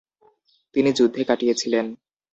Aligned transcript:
তিনি 0.75 0.89
যুদ্ধে 0.97 1.21
কাটিয়েছিলেন। 1.29 1.85